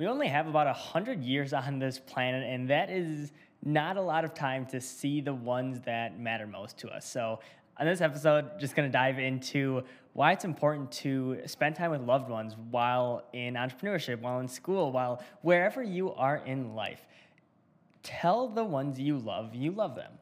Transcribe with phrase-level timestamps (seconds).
[0.00, 3.32] we only have about 100 years on this planet, and that is
[3.62, 7.04] not a lot of time to see the ones that matter most to us.
[7.04, 7.40] So,
[7.78, 9.82] on this episode, just going to dive into
[10.14, 14.90] why it's important to spend time with loved ones while in entrepreneurship, while in school,
[14.90, 17.06] while wherever you are in life.
[18.02, 20.12] Tell the ones you love you love them.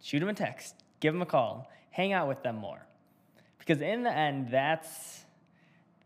[0.00, 2.86] Shoot them a text, give them a call, hang out with them more.
[3.58, 5.26] Because in the end, that's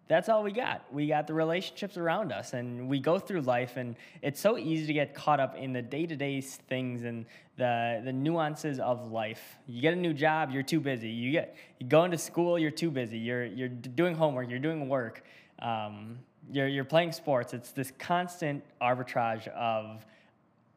[0.07, 0.85] that's all we got.
[0.93, 4.87] We got the relationships around us, and we go through life, and it's so easy
[4.87, 7.25] to get caught up in the day to day things and
[7.57, 9.57] the the nuances of life.
[9.67, 11.09] You get a new job, you're too busy.
[11.09, 13.19] You get you go into school, you're too busy.
[13.19, 15.25] You're you're doing homework, you're doing work,
[15.61, 16.19] um,
[16.53, 17.55] you're you're playing sports.
[17.55, 20.05] It's this constant arbitrage of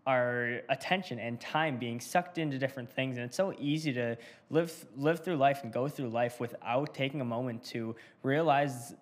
[0.06, 4.18] our attention and time being sucked into different things and it's so easy to
[4.50, 8.96] live live through life and go through life without taking a moment to realize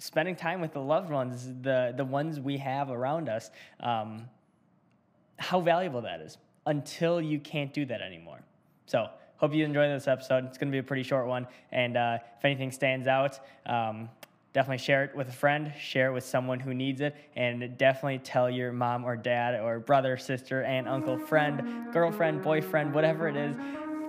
[0.00, 3.50] spending time with the loved ones, the the ones we have around us,
[3.80, 4.28] um,
[5.38, 8.40] how valuable that is until you can't do that anymore.
[8.86, 10.46] So hope you enjoy this episode.
[10.46, 13.38] It's going to be a pretty short one, and uh, if anything stands out.
[13.66, 14.08] Um,
[14.52, 18.18] definitely share it with a friend, share it with someone who needs it, and definitely
[18.18, 23.36] tell your mom or dad or brother, sister, aunt, uncle, friend, girlfriend, boyfriend, whatever it
[23.36, 23.54] is.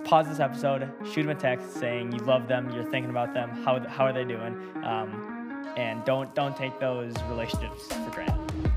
[0.04, 3.50] Pause this episode, shoot them a text saying you love them, you're thinking about them,
[3.64, 4.52] how, how are they doing?
[4.82, 5.31] Um,
[5.76, 8.72] and don't don't take those relationships for granted.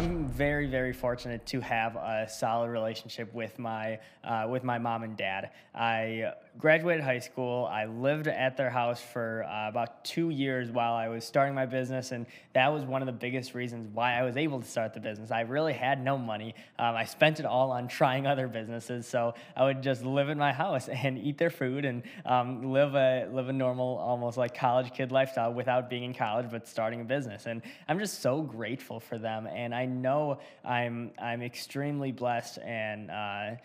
[0.00, 5.02] I'm very, very fortunate to have a solid relationship with my uh, with my mom
[5.02, 5.50] and dad.
[5.74, 7.66] I graduated high school.
[7.70, 11.66] I lived at their house for uh, about two years while I was starting my
[11.66, 14.94] business, and that was one of the biggest reasons why I was able to start
[14.94, 15.30] the business.
[15.30, 16.54] I really had no money.
[16.78, 20.38] Um, I spent it all on trying other businesses, so I would just live in
[20.38, 24.54] my house and eat their food and um, live a live a normal, almost like
[24.54, 27.44] college kid lifestyle without being in college, but starting a business.
[27.44, 33.10] And I'm just so grateful for them, and I know I'm I'm extremely blessed, and
[33.10, 33.56] uh,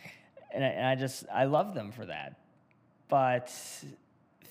[0.54, 2.40] and, I, and I just I love them for that.
[3.08, 3.54] But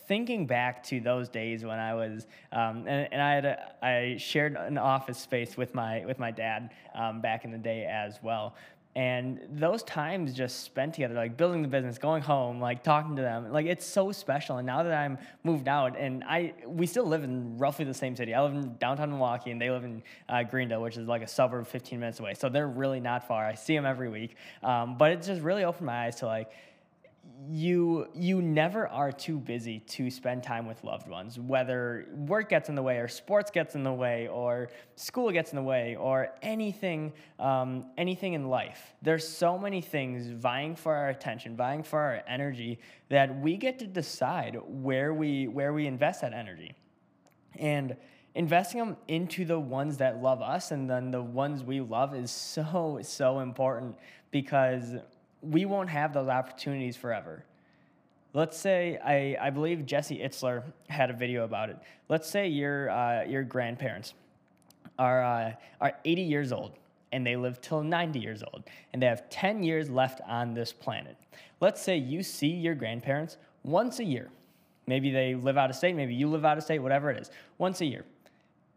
[0.07, 4.17] thinking back to those days when I was, um, and, and, I had a, I
[4.19, 8.19] shared an office space with my with my dad um, back in the day as
[8.23, 8.55] well.
[8.97, 13.23] And those times just spent together, like building the business, going home, like talking to
[13.23, 14.59] them, like it's so special.
[14.59, 18.15] And now that I'm moved out, and I we still live in roughly the same
[18.15, 18.35] city.
[18.35, 21.27] I live in downtown Milwaukee, and they live in uh, Greendale, which is like a
[21.27, 22.35] suburb 15 minutes away.
[22.35, 23.45] So they're really not far.
[23.45, 26.51] I see them every week, um, but it just really opened my eyes to like
[27.51, 32.69] you you never are too busy to spend time with loved ones whether work gets
[32.69, 35.95] in the way or sports gets in the way or school gets in the way
[35.97, 38.95] or anything um, anything in life.
[39.03, 42.79] There's so many things vying for our attention vying for our energy
[43.11, 46.75] that we get to decide where we where we invest that energy.
[47.59, 47.97] And
[48.35, 52.31] investing them into the ones that love us and then the ones we love is
[52.31, 53.97] so so important
[54.31, 54.97] because
[55.51, 57.45] we won't have those opportunities forever.
[58.33, 61.79] Let's say I, I believe Jesse Itzler had a video about it.
[62.09, 64.15] Let's say your uh, your grandparents
[64.99, 66.73] are uh, are 80 years old
[67.13, 70.73] and they live till 90 years old and they have 10 years left on this
[70.73, 71.17] planet.
[71.61, 74.31] Let's say you see your grandparents once a year.
[74.87, 77.31] Maybe they live out of state, maybe you live out of state, whatever it is,
[77.57, 78.05] once a year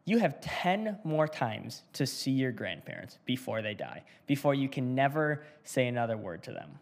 [0.08, 4.96] you have 10 more times to see your grandparents before they die, before you can
[4.96, 6.80] never say another word to them.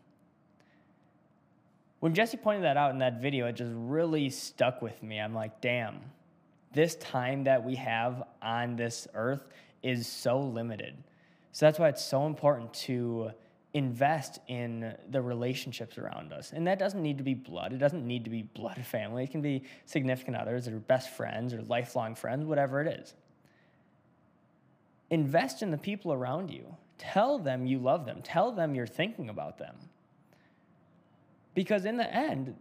[2.02, 5.20] When Jesse pointed that out in that video, it just really stuck with me.
[5.20, 6.02] I'm like, damn,
[6.72, 9.48] this time that we have on this earth
[9.82, 10.96] is so limited.
[11.52, 13.32] So that's why it's so important to
[13.76, 16.54] invest in the relationships around us.
[16.54, 17.74] And that doesn't need to be blood.
[17.74, 19.26] It doesn't need to be blood family.
[19.26, 23.14] It can be significant others or best friends or lifelong friends, whatever it is.
[25.10, 26.74] Invest in the people around you.
[26.98, 28.22] Tell them you love them.
[28.24, 29.76] Tell them you're thinking about them.
[31.54, 32.56] Because in the end,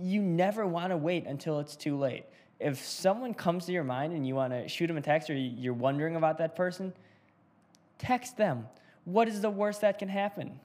[0.00, 2.24] you never want to wait until it's too late.
[2.60, 5.34] If someone comes to your mind and you want to shoot them a text or
[5.34, 6.92] you're wondering about that person,
[7.98, 8.68] text them
[9.04, 10.60] what is the worst that can happen?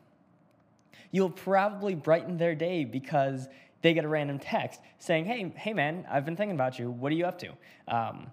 [1.11, 3.47] You'll probably brighten their day because
[3.81, 6.91] they get a random text saying, "Hey, hey, man, I've been thinking about you.
[6.91, 7.53] What are you up to?"
[7.87, 8.31] Um,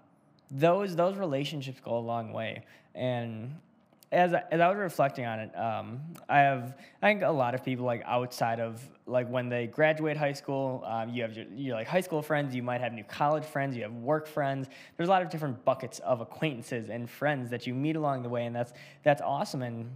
[0.51, 2.63] those those relationships go a long way,
[2.93, 3.55] and
[4.15, 7.53] as I, as I was reflecting on it, um, I have I think a lot
[7.53, 11.45] of people like outside of like when they graduate high school, um, you have your,
[11.53, 14.67] your like high school friends, you might have new college friends, you have work friends.
[14.95, 18.29] There's a lot of different buckets of acquaintances and friends that you meet along the
[18.29, 18.71] way, and that's
[19.03, 19.61] that's awesome.
[19.61, 19.91] And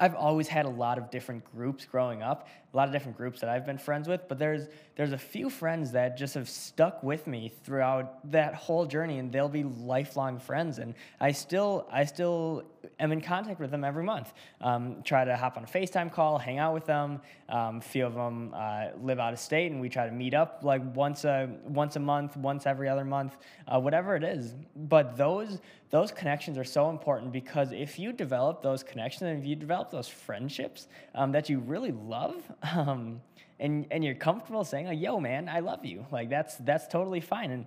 [0.00, 3.40] I've always had a lot of different groups growing up, a lot of different groups
[3.40, 7.02] that I've been friends with, but there's there's a few friends that just have stuck
[7.02, 12.04] with me throughout that whole journey and they'll be lifelong friends and I still I
[12.04, 12.64] still
[12.98, 14.32] am in contact with them every month.
[14.60, 17.20] Um, try to hop on a FaceTime call, hang out with them.
[17.48, 20.34] Um, a few of them uh, live out of state and we try to meet
[20.34, 23.36] up like once a once a month, once every other month,
[23.68, 24.54] uh, whatever it is.
[24.76, 25.60] But those
[25.90, 29.90] those connections are so important because if you develop those connections and if you develop
[29.90, 32.42] those friendships um, that you really love,
[32.74, 33.20] um,
[33.58, 37.20] and and you're comfortable saying like, "Yo, man, I love you," like that's that's totally
[37.20, 37.50] fine.
[37.50, 37.66] And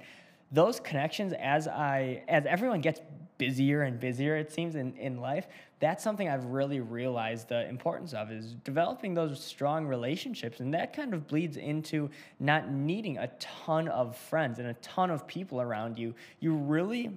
[0.51, 3.01] those connections, as I as everyone gets
[3.37, 5.47] busier and busier, it seems in in life,
[5.79, 10.93] that's something I've really realized the importance of is developing those strong relationships, and that
[10.93, 12.09] kind of bleeds into
[12.39, 16.13] not needing a ton of friends and a ton of people around you.
[16.39, 17.11] You really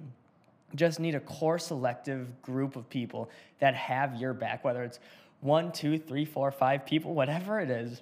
[0.75, 3.29] just need a core selective group of people
[3.59, 4.99] that have your back, whether it's
[5.41, 8.01] one, two, three, four, five people, whatever it is.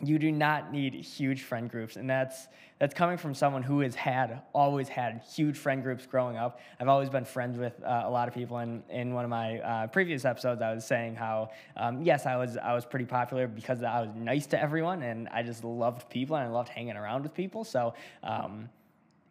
[0.00, 2.46] You do not need huge friend groups, and that's
[2.78, 6.60] that's coming from someone who has had always had huge friend groups growing up.
[6.78, 9.58] I've always been friends with uh, a lot of people, and in one of my
[9.58, 13.48] uh, previous episodes, I was saying how um, yes, I was I was pretty popular
[13.48, 16.96] because I was nice to everyone, and I just loved people and I loved hanging
[16.96, 17.64] around with people.
[17.64, 17.94] So.
[18.22, 18.68] Um,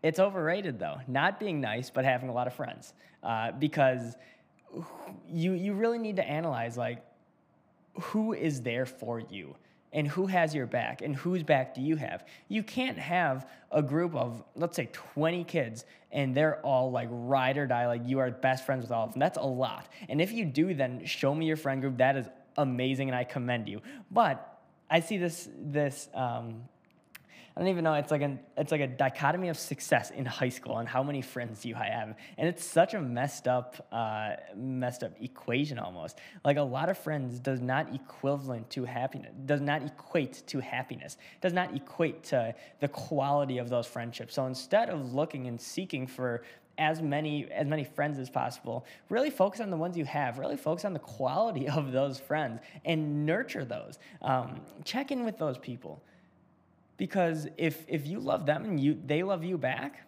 [0.03, 2.93] it's overrated though, not being nice, but having a lot of friends.
[3.23, 4.15] Uh, because
[5.29, 7.03] you, you really need to analyze like
[7.99, 9.55] who is there for you
[9.93, 12.25] and who has your back and whose back do you have.
[12.49, 17.57] You can't have a group of, let's say, 20 kids and they're all like ride
[17.57, 19.19] or die, like you are best friends with all of them.
[19.19, 19.87] That's a lot.
[20.09, 21.97] And if you do, then show me your friend group.
[21.97, 22.27] That is
[22.57, 23.81] amazing and I commend you.
[24.11, 24.59] But
[24.89, 26.63] I see this, this, um,
[27.57, 27.95] I don't even know.
[27.95, 31.23] It's like a it's like a dichotomy of success in high school and how many
[31.23, 36.19] friends you have, and it's such a messed up uh, messed up equation almost.
[36.45, 41.17] Like a lot of friends does not equivalent to happiness, does not equate to happiness,
[41.41, 44.35] does not equate to the quality of those friendships.
[44.35, 46.43] So instead of looking and seeking for
[46.77, 48.85] as many as many friends as possible.
[49.09, 50.37] Really focus on the ones you have.
[50.37, 53.97] Really focus on the quality of those friends and nurture those.
[54.21, 56.03] Um, check in with those people
[56.97, 60.03] because if if you love them and you they love you back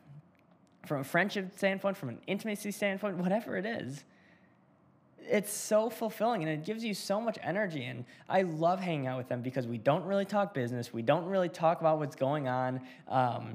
[0.86, 4.04] from a friendship standpoint from an intimacy standpoint whatever it is
[5.30, 7.86] it's so fulfilling and it gives you so much energy.
[7.86, 10.94] And i love hanging out with them because we don't really talk business.
[10.94, 13.54] We don't really talk about what's going on um,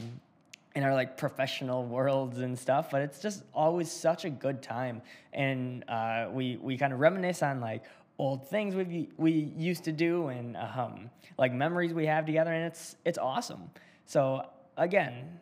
[0.75, 5.02] in our like professional worlds and stuff but it's just always such a good time.
[5.32, 7.84] And uh, we we kind of reminisce on like
[8.19, 12.66] old things we we used to do and um, like memories we have together, and
[12.66, 13.70] it's it's awesome.
[14.06, 14.46] So
[14.76, 15.40] again,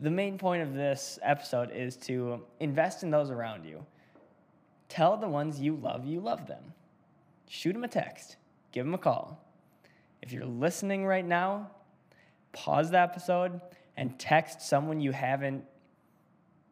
[0.00, 3.84] the main point of this episode is to invest in those around you.
[4.88, 6.72] Tell the ones you love you love them.
[7.48, 8.36] Shoot them a text.
[8.72, 9.42] Give them a call.
[10.22, 11.70] If you're listening right now,
[12.52, 13.60] pause the episode
[13.96, 15.64] and text someone you haven't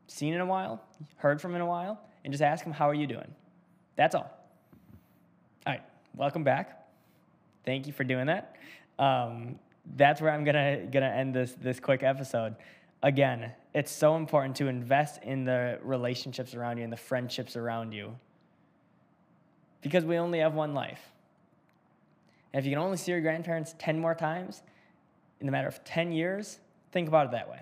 [0.06, 0.82] seen in a while,
[1.16, 3.34] heard from in a while, and just ask them, How are you doing?
[3.96, 4.43] That's all.
[6.16, 6.86] Welcome back.
[7.64, 8.54] Thank you for doing that.
[9.00, 9.58] Um,
[9.96, 12.54] that's where I'm gonna gonna end this this quick episode.
[13.02, 17.90] Again, it's so important to invest in the relationships around you and the friendships around
[17.90, 18.16] you
[19.82, 21.00] because we only have one life.
[22.52, 24.62] And if you can only see your grandparents 10 more times
[25.40, 26.60] in the matter of 10 years,
[26.92, 27.60] think about it that way.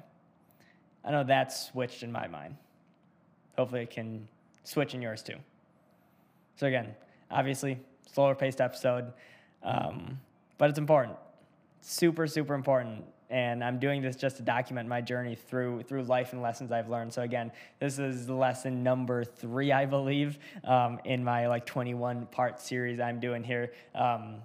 [1.06, 2.56] I know that's switched in my mind.
[3.56, 4.28] Hopefully, it can
[4.62, 5.36] switch in yours too.
[6.56, 6.94] So, again,
[7.30, 7.78] obviously,
[8.12, 9.12] slower paced episode,
[9.62, 10.20] um,
[10.58, 11.16] but it's important.
[11.80, 13.04] Super, super important.
[13.30, 16.90] And I'm doing this just to document my journey through through life and lessons I've
[16.90, 17.14] learned.
[17.14, 17.50] So again,
[17.80, 23.20] this is lesson number three, I believe, um, in my like 21 part series I'm
[23.20, 23.72] doing here.
[23.94, 24.42] Um,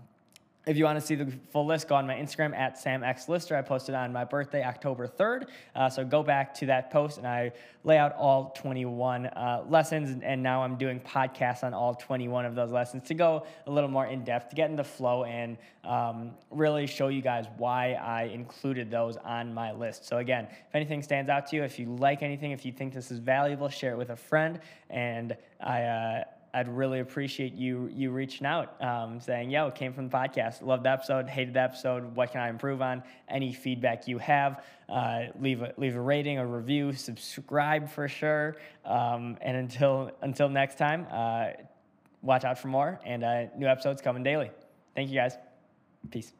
[0.68, 3.58] if you want to see the full list, go on my Instagram at SamXLister.
[3.58, 5.48] I posted on my birthday, October 3rd.
[5.74, 7.54] Uh, so go back to that post and I
[7.86, 10.22] lay out all 21 uh, lessons.
[10.22, 13.90] And now I'm doing podcasts on all 21 of those lessons to go a little
[13.90, 17.94] more in depth, to get in the flow and um, really show you guys why
[17.94, 20.06] I included those on my list.
[20.06, 22.94] So again, if anything stands out to you, if you like anything, if you think
[22.94, 24.60] this is valuable, share it with a friend.
[24.90, 26.24] And I, uh,
[26.58, 30.64] I'd really appreciate you you reaching out, um, saying, "Yo, it came from the podcast.
[30.64, 31.30] Loved the episode.
[31.30, 32.16] Hated the episode.
[32.16, 33.04] What can I improve on?
[33.30, 38.56] Any feedback you have, uh, leave a, leave a rating, a review, subscribe for sure.
[38.86, 41.50] Um, and until until next time, uh,
[42.24, 44.50] watch out for more and uh, new episodes coming daily.
[44.96, 45.38] Thank you guys.
[46.10, 46.34] Peace.